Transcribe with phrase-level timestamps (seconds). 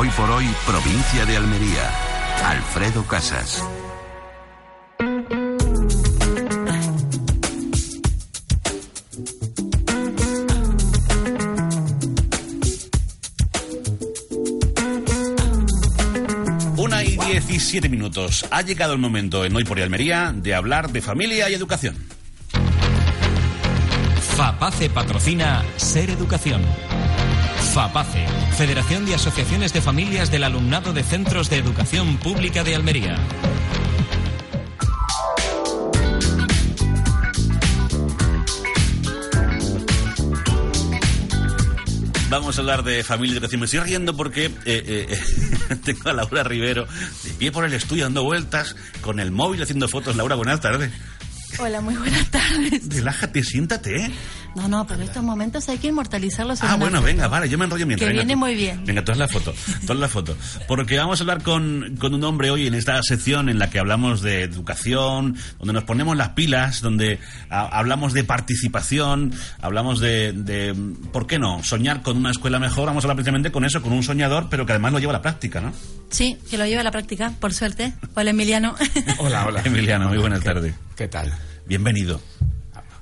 [0.00, 1.90] Hoy por hoy, provincia de Almería.
[2.46, 3.64] Alfredo Casas.
[16.76, 18.46] Una y 17 minutos.
[18.52, 21.96] Ha llegado el momento en Hoy por Almería de hablar de familia y educación.
[24.36, 26.62] FAPACE patrocina Ser Educación.
[27.68, 33.16] FAPACE, Federación de Asociaciones de Familias del Alumnado de Centros de Educación Pública de Almería.
[42.30, 43.60] Vamos a hablar de familia y educación.
[43.60, 46.86] Me estoy riendo porque eh, eh, tengo a Laura Rivero
[47.24, 50.16] de pie por el estudio dando vueltas con el móvil haciendo fotos.
[50.16, 50.90] Laura, buenas tardes.
[51.58, 52.88] Hola, muy buenas tardes.
[52.88, 54.12] Relájate, siéntate.
[54.56, 56.60] No, no, pero estos momentos hay que inmortalizarlos.
[56.62, 57.06] en Ah, bueno, foto.
[57.06, 58.06] venga, vale, yo me enrollo mientras.
[58.08, 58.38] Que venga, viene tú.
[58.38, 58.84] muy bien.
[58.84, 59.54] Venga, tú haz la foto,
[59.86, 60.36] tú haz la foto.
[60.66, 63.78] Porque vamos a hablar con, con un hombre hoy en esta sección en la que
[63.78, 70.32] hablamos de educación, donde nos ponemos las pilas, donde ah, hablamos de participación, hablamos de,
[70.32, 70.74] de,
[71.12, 72.86] ¿por qué no?, soñar con una escuela mejor.
[72.86, 75.18] Vamos a hablar precisamente con eso, con un soñador, pero que además lo lleva a
[75.18, 75.72] la práctica, ¿no?
[76.10, 77.92] Sí, que lo lleva a la práctica, por suerte.
[78.14, 78.74] Hola, Emiliano.
[79.18, 79.62] Hola, hola.
[79.64, 80.74] Emiliano, muy buenas tardes.
[80.96, 81.32] ¿Qué tal?
[81.66, 82.20] Bienvenido.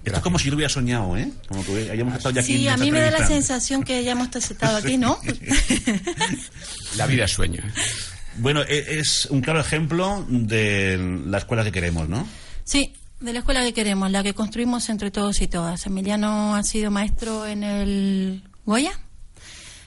[0.06, 1.30] Esto es como si yo lo hubiera soñado, ¿eh?
[1.48, 4.12] Como que hayamos estado ya aquí Sí, a mí me da la sensación que ya
[4.12, 5.18] hemos estado aquí, ¿no?
[6.96, 7.60] La vida es sueño.
[7.60, 7.72] ¿eh?
[8.38, 12.26] Bueno, e- es un claro ejemplo de la escuela que queremos, ¿no?
[12.64, 15.84] Sí, de la escuela que queremos, la que construimos entre todos y todas.
[15.86, 18.92] Emiliano ha sido maestro en el Goya.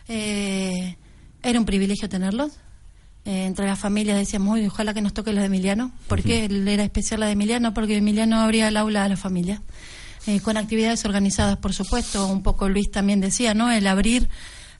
[0.08, 0.96] Eh,
[1.44, 2.52] era un privilegio tenerlos.
[3.25, 5.91] Eh, entre las familias decíamos, "Uy, ojalá que nos toque la de Emiliano.
[6.08, 7.74] ¿Por qué era especial la de Emiliano?
[7.74, 9.62] Porque Emiliano abría el aula a la familia.
[10.28, 12.28] Eh, con actividades organizadas, por supuesto.
[12.28, 13.72] Un poco Luis también decía, ¿no?
[13.72, 14.30] El abrir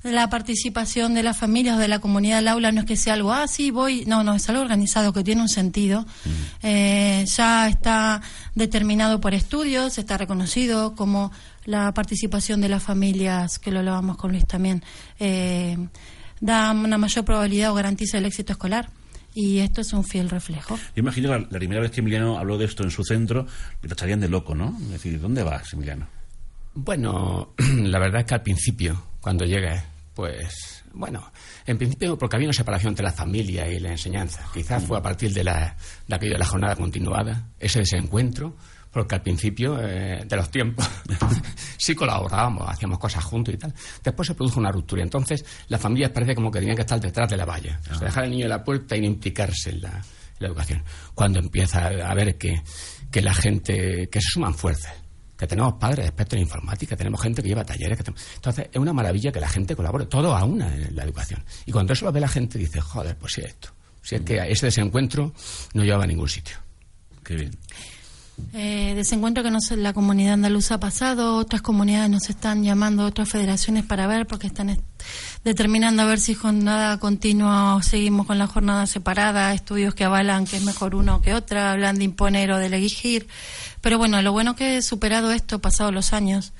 [0.04, 3.14] la participación de las familias o de la comunidad al aula no es que sea
[3.14, 4.06] algo, ah, sí, voy.
[4.06, 6.06] No, no, es algo organizado que tiene un sentido.
[6.64, 8.22] Eh, ya está
[8.56, 11.32] determinado por estudios, está reconocido como
[11.66, 14.84] la participación de las familias, que lo hablábamos con Luis también,
[15.20, 15.78] eh,
[16.40, 18.90] da una mayor probabilidad o garantiza el éxito escolar.
[19.34, 20.78] Y esto es un fiel reflejo.
[20.78, 23.46] Yo imagino que la, la primera vez que Emiliano habló de esto en su centro,
[23.82, 24.78] le tacharían de loco, ¿no?
[24.84, 26.08] Es decir, ¿dónde vas, Emiliano?
[26.74, 29.82] Bueno, la verdad es que al principio, cuando llegues,
[30.14, 31.32] pues, bueno,
[31.66, 34.46] en principio porque había una separación entre la familia y la enseñanza.
[34.54, 35.76] Quizás fue a partir de, la,
[36.08, 38.56] de aquello de la jornada continuada, ese desencuentro,
[38.92, 40.88] porque al principio eh, de los tiempos
[41.78, 43.74] sí colaborábamos, hacíamos cosas juntos y tal.
[44.04, 45.04] Después se produjo una ruptura.
[45.04, 47.80] Entonces, las familias parece como que tenían que estar detrás de la valla.
[47.92, 50.04] O sea, dejar al niño en la puerta y no implicarse en la, en
[50.40, 50.84] la educación.
[51.14, 52.62] Cuando empieza a ver que,
[53.12, 54.94] que la gente, que se suman fuerzas,
[55.38, 57.98] que tenemos padres expertos en informática, tenemos gente que lleva talleres.
[57.98, 61.04] Que tenemos- Entonces, es una maravilla que la gente colabore, todo a una en la
[61.04, 61.44] educación.
[61.66, 63.70] Y cuando eso lo ve la gente, dice, joder, pues sí, esto.
[64.02, 65.34] Si es que ese desencuentro
[65.74, 66.58] no llevaba a ningún sitio.
[67.24, 67.52] Qué bien.
[68.52, 73.06] Eh, desencuentro que no sé, la comunidad andaluza ha pasado, otras comunidades nos están llamando,
[73.06, 74.82] otras federaciones para ver, porque están est-
[75.44, 80.46] determinando a ver si jornada continua o seguimos con la jornada separada, estudios que avalan
[80.46, 83.28] que es mejor uno que otra, hablan de imponer o de elegir.
[83.82, 86.52] Pero bueno, lo bueno que superado esto, pasados los años,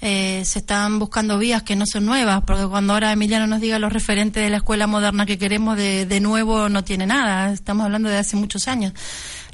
[0.00, 3.78] eh, se están buscando vías que no son nuevas, porque cuando ahora Emiliano nos diga
[3.80, 7.84] los referentes de la escuela moderna que queremos, de, de nuevo no tiene nada, estamos
[7.86, 8.92] hablando de hace muchos años.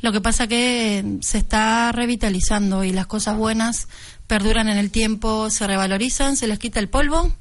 [0.04, 3.88] Lo que pasa que se está revitalizando y las cosas buenas
[4.26, 7.34] perduran en el tiempo, se revalorizan, se les quita el polvo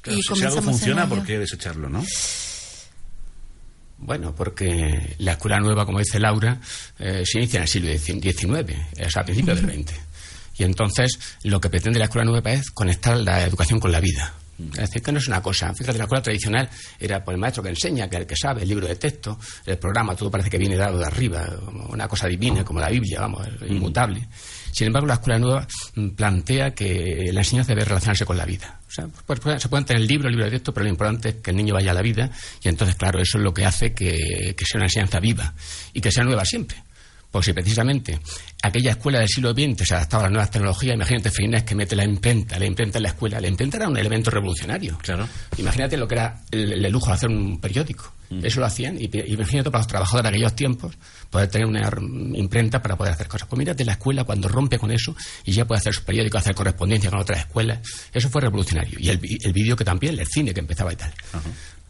[0.00, 1.08] Claro, y si, algo funciona.
[1.08, 2.04] ¿por qué desecharlo, no?
[3.98, 6.60] Bueno, porque la escuela nueva, como dice Laura,
[6.98, 9.94] eh, se inicia en el siglo XIX, es a principios del XX.
[10.56, 14.34] Y entonces lo que pretende la escuela nueva es conectar la educación con la vida.
[14.58, 15.72] Es decir, que no es una cosa.
[15.72, 16.68] Fíjate, la escuela tradicional
[16.98, 19.38] era por el maestro que enseña, que es el que sabe, el libro de texto,
[19.64, 21.48] el programa, todo parece que viene dado de arriba,
[21.90, 24.26] una cosa divina, como la Biblia, vamos, inmutable.
[24.72, 28.80] Sin embargo, la escuela nueva mm, plantea que la enseñanza debe relacionarse con la vida.
[28.86, 30.90] O sea, pues, pues, se pueden tener el libro, el libro de texto, pero lo
[30.90, 32.30] importante es que el niño vaya a la vida
[32.62, 35.54] y entonces, claro, eso es lo que hace que, que sea una enseñanza viva
[35.92, 36.82] y que sea nueva siempre.
[37.30, 38.18] Pues si precisamente
[38.62, 41.94] aquella escuela del siglo XX se adaptaba a las nuevas tecnologías, imagínate Fines que mete
[41.94, 43.38] la imprenta, la imprenta en la escuela.
[43.38, 44.96] La imprenta era un elemento revolucionario.
[44.98, 45.28] Claro.
[45.58, 48.10] Imagínate lo que era el, el lujo de hacer un periódico.
[48.30, 48.46] Mm.
[48.46, 49.00] Eso lo hacían.
[49.00, 50.94] Y pi- imagínate para los trabajadores de aquellos tiempos
[51.28, 51.90] poder tener una
[52.34, 53.46] imprenta para poder hacer cosas.
[53.46, 55.14] Pues mírate la escuela cuando rompe con eso
[55.44, 57.80] y ya puede hacer su periódico, hacer correspondencia con otras escuelas.
[58.12, 58.98] Eso fue revolucionario.
[59.00, 61.12] Y el, el vídeo que también, el cine que empezaba y tal.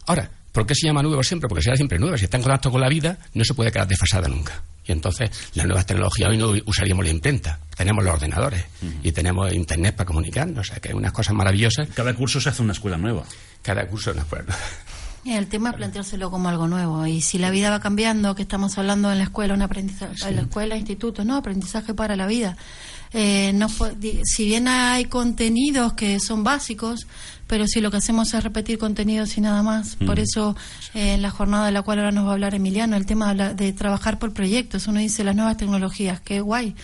[0.05, 1.47] Ahora, ¿por qué se llama nuevo siempre?
[1.47, 2.17] Porque será siempre nueva.
[2.17, 4.63] Si está en contacto con la vida, no se puede quedar desfasada nunca.
[4.85, 7.59] Y entonces, las nuevas tecnologías, hoy no usaríamos la imprenta.
[7.75, 8.65] Tenemos los ordenadores
[9.03, 10.67] y tenemos internet para comunicarnos.
[10.67, 11.89] O sea, que hay unas cosas maravillosas.
[11.93, 13.23] Cada curso se hace una escuela nueva.
[13.61, 14.57] Cada curso es una escuela.
[15.23, 17.05] Y El tema es planteárselo como algo nuevo.
[17.05, 20.35] Y si la vida va cambiando, que estamos hablando en la escuela, un aprendizaje, en
[20.37, 22.57] la escuela, instituto, no, aprendizaje para la vida.
[23.13, 23.67] Eh, no
[24.23, 27.07] si bien hay contenidos que son básicos,
[27.47, 29.95] pero si lo que hacemos es repetir contenidos y nada más.
[29.95, 30.55] Por eso,
[30.93, 33.29] eh, en la jornada de la cual ahora nos va a hablar Emiliano, el tema
[33.29, 34.85] de, la- de trabajar por proyectos.
[34.87, 36.75] Uno dice las nuevas tecnologías, qué guay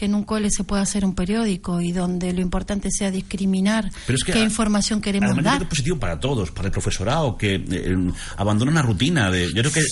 [0.00, 3.90] que en un cole se pueda hacer un periódico y donde lo importante sea discriminar
[4.06, 5.58] Pero es que qué a- información queremos Además, yo creo dar.
[5.58, 7.96] que es positivo para todos, para el profesorado, que eh,
[8.38, 9.30] abandona una rutina.
[9.30, 9.84] De, yo creo que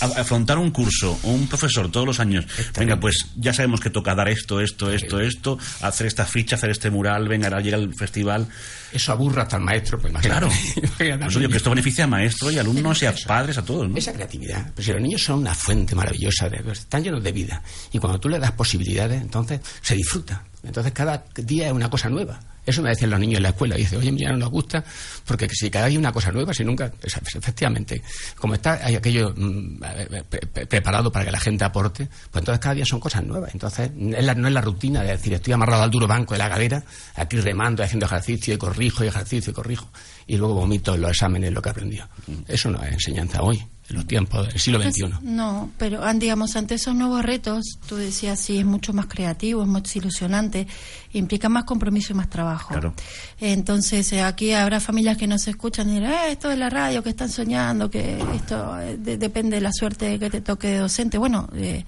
[0.00, 2.44] afrontar un curso o un profesor todos los años,
[2.76, 6.70] venga, pues ya sabemos que toca dar esto, esto, esto, esto, hacer esta ficha, hacer
[6.70, 8.48] este mural, venga, ahora llega el festival.
[8.92, 10.48] Eso aburra hasta al maestro, pues Claro.
[10.76, 10.80] imagínate.
[10.86, 13.64] Imagínate Por eso digo que esto beneficia a maestros y alumnos y a padres, a
[13.64, 13.96] todos, ¿no?
[13.96, 14.72] Esa creatividad.
[14.74, 17.62] Pues si los niños son una fuente maravillosa, de, están llenos de vida.
[17.92, 20.44] Y cuando tú les das posibilidades, entonces se disfruta.
[20.64, 22.38] Entonces cada día es una cosa nueva.
[22.64, 23.74] Eso me decían los niños en la escuela.
[23.74, 24.84] Dice, oye, ya no nos gusta,
[25.26, 26.92] porque si cada día hay una cosa nueva, si nunca.
[26.92, 28.00] pues, efectivamente,
[28.36, 32.40] como está hay aquello mm, eh, pre- pre- preparado para que la gente aporte, pues
[32.42, 33.52] entonces cada día son cosas nuevas.
[33.52, 36.38] Entonces es la- no es la rutina de decir, estoy amarrado al duro banco de
[36.38, 36.84] la galera,
[37.16, 39.90] aquí remando, haciendo ejercicio y corrijo y ejercicio y corrijo.
[40.28, 42.08] Y luego vomito en los exámenes lo que he aprendido.
[42.46, 45.04] Eso no es enseñanza hoy, en los tiempos del siglo XXI.
[45.22, 49.62] no, pero ah, digamos, ante esos nuevos retos, tú decías, sí, es mucho más creativo,
[49.62, 50.66] es más ilusionante,
[51.12, 52.68] implica más compromiso y más trabajo.
[52.70, 52.94] Claro.
[53.40, 57.02] Entonces, eh, aquí habrá familias que nos escuchan y dirán, "Eh, esto de la radio,
[57.02, 60.78] que están soñando, que esto eh, de- depende de la suerte que te toque de
[60.78, 61.18] docente.
[61.18, 61.84] Bueno, eh,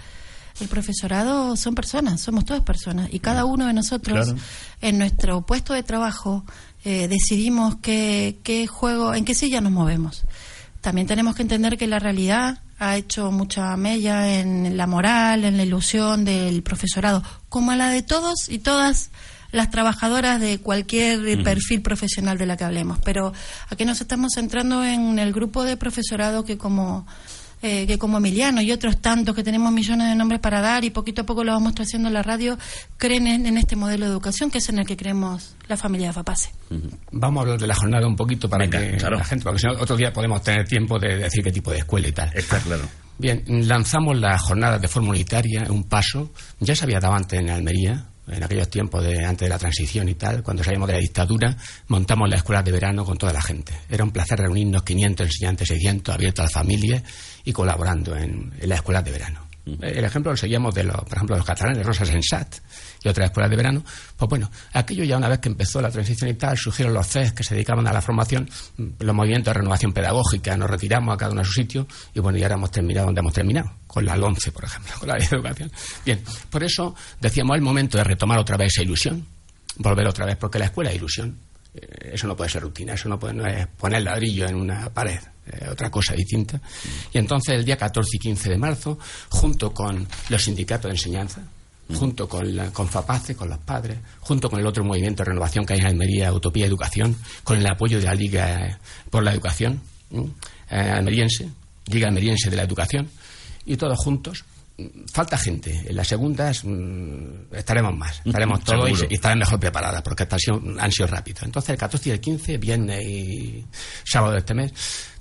[0.61, 4.41] el profesorado son personas, somos todas personas, y cada uno de nosotros, Claro.
[4.83, 6.45] en nuestro puesto de trabajo,
[6.85, 10.25] eh, decidimos qué, qué juego, en qué silla nos movemos.
[10.85, 15.57] También tenemos que entender que la realidad ha hecho mucha mella en la moral, en
[15.57, 19.11] la ilusión del profesorado, como la de todos y todas
[19.51, 22.99] las trabajadoras de cualquier perfil profesional de la que hablemos.
[23.03, 23.33] Pero
[23.71, 27.07] aquí nos estamos centrando en el grupo de profesorado que como
[27.65, 30.91] eh, que como Emiliano y otros tantos que tenemos millones de nombres para dar y
[30.91, 32.59] poquito a poco lo vamos trayendo en la radio,
[32.99, 36.09] creen en, en este modelo de educación que es en el que creemos la familia
[36.09, 36.51] de FAPASE.
[37.13, 39.17] Vamos a hablar de la jornada un poquito para Venga, que claro.
[39.17, 41.79] la gente, porque si no, otro día podemos tener tiempo de decir qué tipo de
[41.79, 42.31] escuela y tal.
[42.35, 42.83] Está claro.
[43.17, 46.33] Bien, lanzamos las jornadas de forma unitaria, un paso.
[46.61, 50.09] Ya se había dado antes en Almería, en aquellos tiempos de antes de la transición
[50.09, 51.57] y tal, cuando salimos de la dictadura,
[51.89, 53.73] montamos las escuelas de verano con toda la gente.
[53.89, 57.03] Era un placer reunirnos 500 estudiantes, 600, abiertos a las familias
[57.45, 59.44] y colaborando en, en las escuelas de verano.
[59.67, 62.57] El ejemplo lo seguíamos de los, por ejemplo, los catalanes, Rosa Sensat
[63.03, 63.83] y otras escuelas de verano.
[64.17, 67.33] Pues bueno, aquello ya una vez que empezó la transición y tal, surgieron los CES
[67.33, 68.49] que se dedicaban a la formación,
[68.99, 72.39] los movimientos de renovación pedagógica, nos retiramos a cada uno a su sitio y bueno,
[72.39, 75.27] y ahora hemos terminado donde hemos terminado, con la LONCE, por ejemplo, con la ley
[75.27, 75.73] de educación.
[76.05, 79.27] Bien, por eso decíamos el momento de retomar otra vez esa ilusión,
[79.77, 81.39] volver otra vez, porque la escuela es ilusión.
[81.75, 84.89] Eh, Eso no puede ser rutina, eso no, puede, no es poner ladrillo en una
[84.91, 86.61] pared, eh, otra cosa distinta.
[87.13, 88.99] Y entonces el día 14 y 15 de marzo,
[89.29, 91.43] junto con los sindicatos de enseñanza,
[91.95, 95.67] junto con, la, con FAPACE, con los padres, junto con el otro movimiento de renovación
[95.67, 98.79] que hay en Almería, Utopía Educación, con el apoyo de la Liga
[99.11, 99.81] por la Educación
[100.71, 101.49] eh, almeriense,
[101.87, 103.09] Liga Almeriense de la Educación,
[103.67, 104.45] y todos juntos.
[105.13, 105.85] Falta gente.
[105.87, 108.21] En las segundas mm, estaremos más.
[108.25, 111.43] Estaremos todos y, y estarán mejor preparadas porque han sido, han sido rápidos.
[111.45, 113.65] Entonces, el 14 y el 15, viernes y
[114.05, 114.73] sábado de este mes,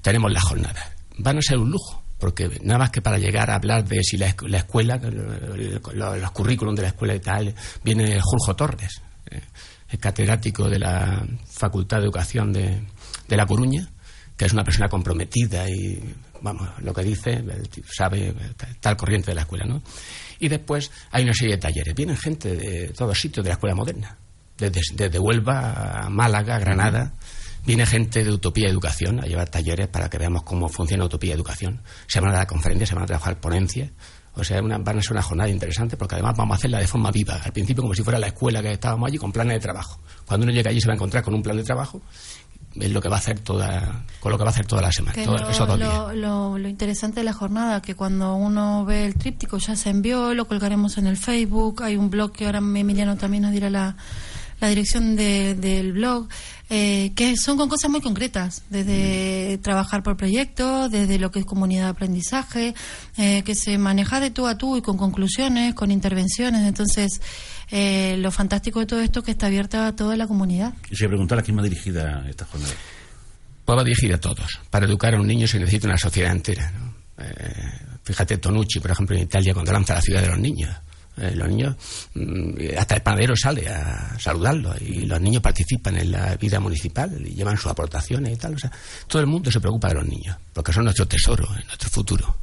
[0.01, 0.83] tenemos las jornadas.
[1.17, 4.17] Van a ser un lujo porque nada más que para llegar a hablar de si
[4.17, 8.55] la, escu- la escuela, el- lo- los currículum de la escuela y tal, viene Julio
[8.55, 9.41] Torres, eh,
[9.89, 12.81] el catedrático de la Facultad de Educación de,
[13.27, 13.87] de La Coruña,
[14.45, 15.99] es una persona comprometida y,
[16.41, 17.43] vamos, lo que dice,
[17.91, 19.81] sabe, está- está al corriente de la escuela, ¿no?
[20.39, 21.93] Y después hay una serie de talleres.
[21.95, 24.17] Vienen gente de todos sitios de la escuela moderna,
[24.57, 27.13] desde, desde Huelva a Málaga, Granada.
[27.65, 31.81] Viene gente de Utopía Educación a llevar talleres para que veamos cómo funciona Utopía Educación.
[32.07, 33.89] Se van a dar conferencias, se van a trabajar ponencias.
[34.35, 36.87] O sea, una, van a ser una jornada interesante porque además vamos a hacerla de
[36.87, 37.35] forma viva.
[37.35, 40.01] Al principio como si fuera la escuela que estábamos allí con planes de trabajo.
[40.25, 42.01] Cuando uno llega allí se va a encontrar con un plan de trabajo
[42.79, 44.91] es lo que va a hacer toda, con lo que va a hacer toda la
[44.91, 46.15] semana, esos dos días.
[46.15, 50.33] Lo, lo, interesante de la jornada, que cuando uno ve el tríptico ya se envió,
[50.33, 53.95] lo colgaremos en el Facebook, hay un blog que ahora Emiliano también nos dirá la,
[54.59, 56.27] la dirección del blog,
[56.75, 61.45] eh, que son con cosas muy concretas, desde trabajar por proyectos, desde lo que es
[61.45, 62.73] comunidad de aprendizaje,
[63.15, 66.67] eh, que se maneja de tú a tú y con conclusiones, con intervenciones.
[66.67, 67.21] Entonces,
[67.69, 70.73] eh, lo fantástico de todo esto es que está abierta a toda la comunidad.
[70.89, 72.73] Y se preguntar a quién va dirigida esta jornada.
[73.65, 74.59] Pues va dirigida a todos.
[74.71, 76.73] Para educar a un niño se necesita una sociedad entera.
[78.03, 80.71] fíjate, Tonucci, por ejemplo, en Italia, cuando lanza la ciudad de los niños
[81.17, 81.75] eh, los niños,
[82.15, 87.15] mm, hasta el panadero sale a saludarlos y los niños participan en la vida municipal
[87.25, 88.55] y llevan sus aportaciones y tal.
[88.55, 88.71] O sea,
[89.07, 92.37] todo el mundo se preocupa de los niños, porque son nuestro tesoro, nuestro futuro.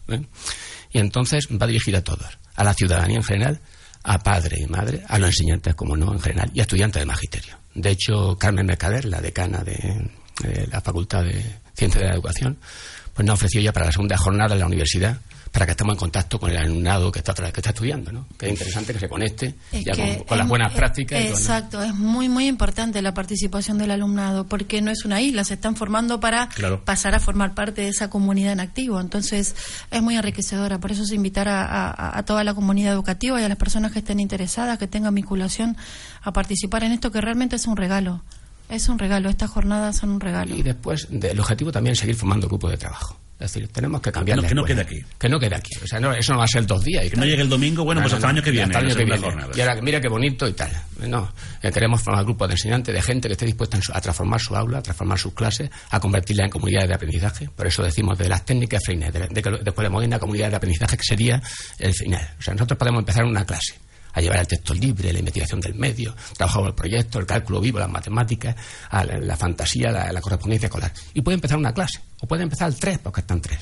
[0.93, 3.61] Y entonces va dirigida a todos, a la ciudadanía en general,
[4.05, 7.07] a padre y madre, a los enseñantes, como no, en general, y a estudiantes de
[7.07, 7.59] magisterio.
[7.75, 10.11] De hecho, Carmen Mercader, la decana de,
[10.43, 12.59] de la Facultad de Ciencias de la Educación,
[13.15, 15.19] pues nos ofreció ya para la segunda jornada en la universidad
[15.51, 18.27] para que estemos en contacto con el alumnado que está, que está estudiando, ¿no?
[18.39, 21.21] Que es interesante que se conecte ya con, las buenas prácticas.
[21.21, 25.55] Exacto, es muy, muy importante la participación del alumnado, porque no es una isla, se
[25.55, 26.49] están formando para
[26.85, 29.01] pasar a formar parte de esa comunidad en activo.
[29.01, 29.57] Entonces,
[29.91, 30.79] es muy enriquecedora.
[30.79, 33.99] Por eso es invitar a, a toda la comunidad educativa y a las personas que
[33.99, 35.77] estén interesadas, que tengan vinculación,
[36.23, 38.23] a participar en esto que realmente es un regalo.
[38.69, 40.55] Es un regalo, estas jornadas son un regalo.
[40.55, 43.17] Y después, el objetivo también es seguir formando grupos de trabajo.
[43.41, 45.03] Es decir, tenemos que cambiar no, Que no quede aquí.
[45.19, 45.71] Que no quede aquí.
[45.83, 47.07] O sea, no, eso no va a ser dos días.
[47.07, 48.67] Y que no llegue el domingo, bueno, pues hasta el año que viene.
[48.67, 49.27] Hasta el año que viene.
[49.55, 50.71] Y ahora, mira qué bonito y tal.
[51.07, 51.33] No,
[51.63, 54.83] queremos formar grupos de enseñantes, de gente que esté dispuesta a transformar su aula, a
[54.83, 57.49] transformar sus clases, a convertirla en comunidades de aprendizaje.
[57.49, 60.99] Por eso decimos de las técnicas freines, de, de, de, de una comunidad de aprendizaje
[60.99, 61.43] que sería
[61.79, 62.29] el final.
[62.39, 63.75] O sea, nosotros podemos empezar una clase
[64.13, 67.79] a llevar el texto libre, la investigación del medio, trabajar el proyecto, el cálculo vivo,
[67.79, 68.57] las matemáticas,
[68.93, 70.93] la, fantasía, la, correspondencia escolar.
[71.15, 73.61] Y puede empezar una clase, o puede empezar tres, porque están tres.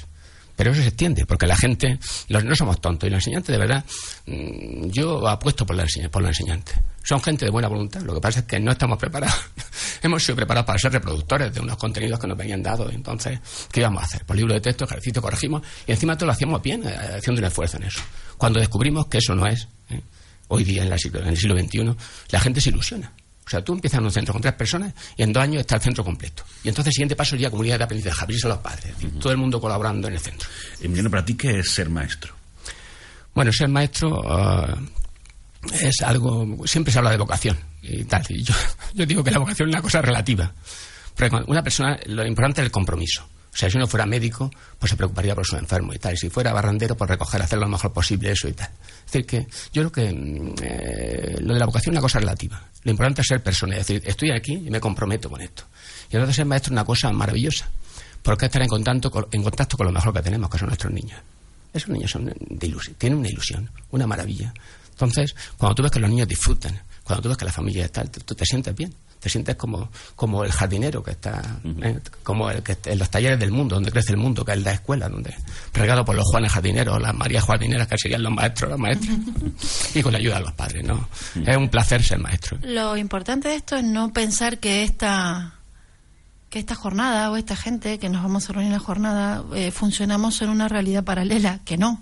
[0.56, 3.84] Pero eso se extiende, porque la gente, no somos tontos, y los enseñantes, de verdad,
[4.26, 6.74] mm, yo apuesto por, la por los enseñantes.
[7.04, 9.38] Son gente de buena voluntad, lo que pasa es que no estamos preparados.
[10.02, 12.92] Hemos sido preparados para ser reproductores de unos contenidos que nos venían dados.
[12.92, 13.38] Entonces,
[13.70, 14.24] ¿qué íbamos a hacer?
[14.26, 17.44] Por libro de texto, ejercicio, corregimos, y encima todo lo hacíamos bien, eh, haciendo un
[17.44, 18.00] esfuerzo en eso.
[18.36, 20.02] Cuando descubrimos que eso no es, ¿eh?
[20.48, 21.94] Hoy día en, el siglo XXI,
[22.30, 23.12] la gente se ilusiona.
[23.46, 25.76] O sea, tú empiezas en un centro con tres personas y en dos años está
[25.76, 26.44] el centro completo.
[26.62, 29.38] Y entonces el siguiente paso sería comunidad de aprendizaje, abrirse a los padres, todo el
[29.38, 30.48] mundo colaborando en el centro.
[30.80, 32.34] Emiliano, para ti, ¿qué es ser maestro?
[33.34, 34.76] Bueno, ser maestro uh,
[35.72, 38.22] es algo, siempre se habla de vocación y tal.
[38.28, 38.54] Y yo,
[38.94, 40.52] yo digo que la vocación es una cosa relativa.
[41.14, 43.26] Porque una persona, lo importante es el compromiso.
[43.58, 46.14] O sea, si uno fuera médico, pues se preocuparía por su enfermo y tal.
[46.14, 48.68] Y si fuera barrandero, pues recoger, hacer lo mejor posible, eso y tal.
[49.04, 52.62] Es decir, que yo creo que eh, lo de la vocación es una cosa relativa.
[52.84, 53.76] Lo importante es ser persona.
[53.76, 55.64] Es decir, estoy aquí y me comprometo con esto.
[56.08, 57.68] Y entonces ser maestro es una cosa maravillosa.
[58.22, 60.92] Porque estar en contacto, con, en contacto con lo mejor que tenemos, que son nuestros
[60.92, 61.20] niños.
[61.74, 64.54] Esos niños son de ilusión, tienen una ilusión, una maravilla.
[64.90, 68.04] Entonces, cuando tú ves que los niños disfrutan, cuando tú ves que la familia está,
[68.04, 71.42] tú te sientes bien te sientes como, como el jardinero que está,
[71.82, 74.62] eh, como el que en los talleres del mundo, donde crece el mundo, que es
[74.62, 75.34] la escuela, donde
[75.72, 79.16] regado por los Juanes jardineros, las Marías jardineras, que serían los maestros, los maestros,
[79.94, 81.08] y con la ayuda de los padres, ¿no?
[81.46, 82.58] Es un placer ser maestro.
[82.62, 85.54] Lo importante de esto es no pensar que esta
[86.50, 89.70] que esta jornada o esta gente que nos vamos a reunir en la jornada eh,
[89.70, 92.00] funcionamos en una realidad paralela, que no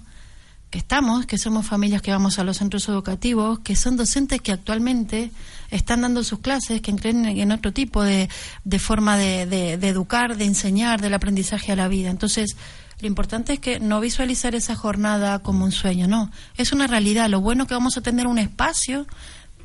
[0.71, 4.53] que estamos, que somos familias que vamos a los centros educativos, que son docentes que
[4.53, 5.31] actualmente
[5.71, 8.29] están dando sus clases, que creen en otro tipo de,
[8.65, 12.11] de forma de, de, educar, de enseñar, del aprendizaje a la vida.
[12.11, 12.57] Entonces,
[13.01, 17.29] lo importante es que no visualizar esa jornada como un sueño, no, es una realidad.
[17.29, 19.07] Lo bueno es que vamos a tener un espacio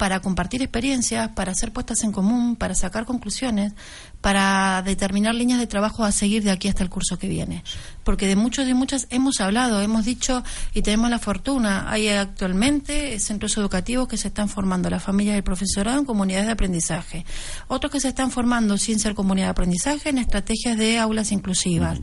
[0.01, 3.73] para compartir experiencias, para hacer puestas en común, para sacar conclusiones,
[4.19, 7.63] para determinar líneas de trabajo a seguir de aquí hasta el curso que viene.
[8.03, 10.43] Porque de muchos y muchas hemos hablado, hemos dicho
[10.73, 11.85] y tenemos la fortuna.
[11.87, 16.53] Hay actualmente centros educativos que se están formando, las familias del profesorado en comunidades de
[16.53, 17.23] aprendizaje.
[17.67, 21.99] Otros que se están formando sin ser comunidad de aprendizaje en estrategias de aulas inclusivas.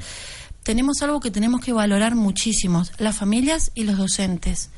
[0.62, 4.70] Tenemos algo que tenemos que valorar muchísimo, las familias y los docentes.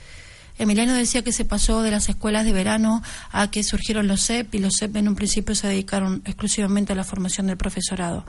[0.60, 3.02] Emiliano decía que se pasó de las escuelas de verano
[3.32, 6.96] a que surgieron los CEP y los CEP en un principio se dedicaron exclusivamente a
[6.96, 8.26] la formación del profesorado.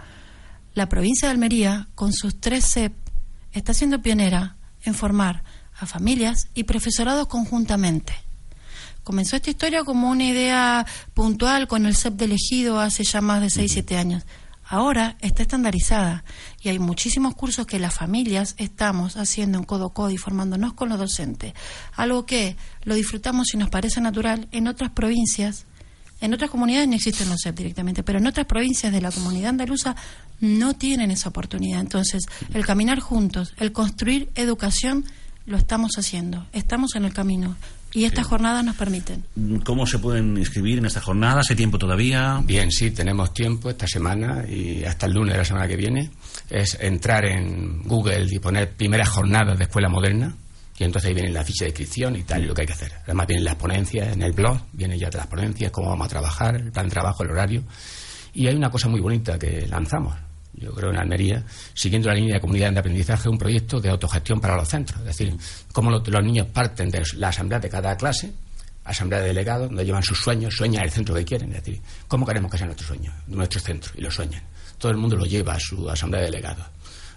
[0.73, 2.93] La provincia de Almería, con sus tres CEP,
[3.51, 5.43] está siendo pionera en formar
[5.77, 8.13] a familias y profesorados conjuntamente.
[9.03, 13.41] Comenzó esta historia como una idea puntual con el CEP de elegido hace ya más
[13.41, 14.23] de 6-7 años
[14.71, 16.23] ahora está estandarizada
[16.61, 20.87] y hay muchísimos cursos que las familias estamos haciendo en codo codo y formándonos con
[20.87, 21.53] los docentes.
[21.93, 25.65] Algo que lo disfrutamos y nos parece natural en otras provincias
[26.21, 29.49] En otras comunidades no existen los CEP directamente, pero en otras provincias de la comunidad
[29.49, 29.95] andaluza
[30.39, 31.79] no tienen esa oportunidad.
[31.81, 35.03] Entonces, el caminar juntos, el construir educación,
[35.47, 36.45] lo estamos haciendo.
[36.53, 37.55] Estamos en el camino.
[37.93, 39.23] Y estas jornadas nos permiten.
[39.63, 41.41] ¿Cómo se pueden inscribir en esta jornada?
[41.41, 42.41] ¿Hace tiempo todavía?
[42.43, 46.09] Bien, sí, tenemos tiempo esta semana y hasta el lunes de la semana que viene.
[46.49, 50.33] Es entrar en Google y poner primeras jornadas de escuela moderna.
[50.77, 52.73] Y entonces ahí viene la ficha de inscripción y tal, y lo que hay que
[52.73, 52.91] hacer.
[53.03, 56.55] Además vienen las ponencias en el blog, vienen ya las ponencias, cómo vamos a trabajar,
[56.55, 57.63] el plan de trabajo, el horario.
[58.33, 60.15] Y hay una cosa muy bonita que lanzamos,
[60.53, 61.43] yo creo en Almería,
[61.73, 64.99] siguiendo la línea de comunidad de aprendizaje, un proyecto de autogestión para los centros.
[65.01, 65.35] Es decir,
[65.71, 68.31] cómo los, niños parten de la asamblea de cada clase,
[68.83, 71.49] asamblea de delegados, donde llevan sus sueños, sueñan el centro que quieren.
[71.49, 74.43] Es decir, cómo queremos que sea nuestro sueño, nuestro centro, y lo sueñan.
[74.77, 76.65] Todo el mundo lo lleva a su asamblea de delegados.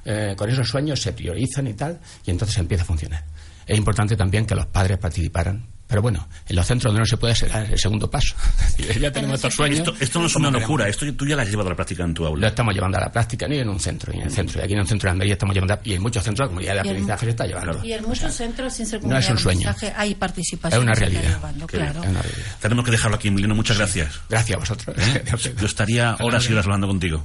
[0.05, 3.25] Eh, con esos sueños se priorizan y tal, y entonces empieza a funcionar.
[3.67, 7.17] Es importante también que los padres participaran pero bueno, en los centros donde no se
[7.17, 8.35] puede ser el segundo paso.
[9.01, 9.95] ya tenemos estos sueños.
[10.01, 12.15] Esto, no es una locura, esto tú ya lo has llevado a la práctica en
[12.15, 12.41] tu aula.
[12.41, 14.61] Lo estamos llevando a la práctica, ni en un centro, ni en el centro.
[14.61, 16.75] Y aquí en un centro de Almería estamos llevando, y en muchos centros la comunidad
[16.75, 17.85] de aprendizaje se está llevando.
[17.85, 19.75] Y en muchos centros, sin ser comunidad no es un sueño.
[19.97, 20.81] hay participación.
[20.81, 21.41] Es una realidad.
[21.67, 22.03] claro.
[22.03, 22.57] es una realidad.
[22.61, 23.55] Tenemos que dejarlo aquí, Emiliano.
[23.55, 24.21] Muchas gracias.
[24.29, 24.97] Gracias a vosotros.
[24.99, 25.25] ¿Eh?
[25.61, 27.25] Yo estaría horas y horas hablando contigo.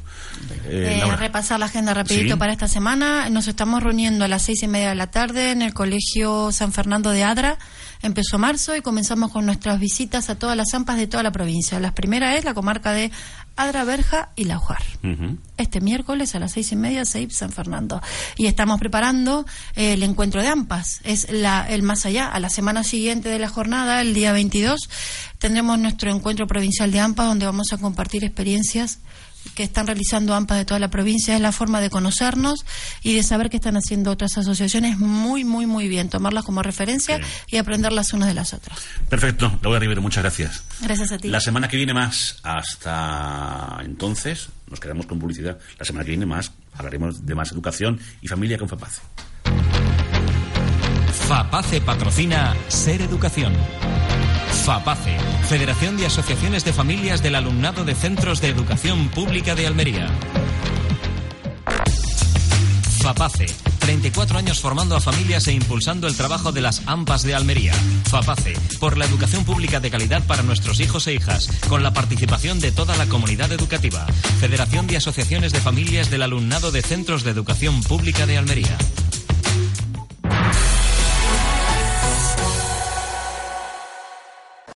[0.65, 3.29] Eh, eh repasar la agenda rapidito para esta semana.
[3.29, 6.71] Nos estamos reuniendo a las seis y media de la tarde en el Colegio San
[6.73, 7.57] Fernando de Adra
[8.01, 11.79] empezó marzo y comenzamos con nuestras visitas a todas las zampas de toda la provincia.
[11.79, 13.11] La primera es la comarca de
[13.55, 14.61] Adra, Berja y La
[15.57, 18.01] Este miércoles a las seis y media, Seip San Fernando.
[18.37, 21.01] Y estamos preparando eh, el encuentro de AMPAS.
[21.03, 22.27] Es la, el más allá.
[22.27, 24.89] A la semana siguiente de la jornada, el día 22,
[25.39, 28.99] tendremos nuestro encuentro provincial de AMPAS, donde vamos a compartir experiencias
[29.55, 32.65] que están realizando AMPA de toda la provincia es la forma de conocernos
[33.03, 36.09] y de saber qué están haciendo otras asociaciones muy, muy, muy bien.
[36.09, 38.79] Tomarlas como referencia y aprenderlas unas de las otras.
[39.09, 39.59] Perfecto.
[39.61, 40.63] Laura Rivero, muchas gracias.
[40.81, 41.29] Gracias a ti.
[41.29, 45.57] La semana que viene más, hasta entonces, nos quedamos con publicidad.
[45.77, 49.01] La semana que viene más, hablaremos de más educación y familia con FAPACE.
[51.27, 53.53] FAPACE patrocina Ser Educación.
[54.51, 60.07] FAPACE, Federación de Asociaciones de Familias del Alumnado de Centros de Educación Pública de Almería.
[63.01, 63.47] FAPACE,
[63.79, 67.73] 34 años formando a familias e impulsando el trabajo de las AMPAs de Almería.
[68.09, 72.59] FAPACE, por la educación pública de calidad para nuestros hijos e hijas, con la participación
[72.59, 74.05] de toda la comunidad educativa.
[74.39, 78.77] Federación de Asociaciones de Familias del Alumnado de Centros de Educación Pública de Almería.